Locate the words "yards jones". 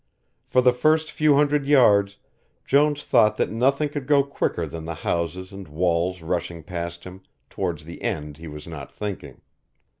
1.67-3.03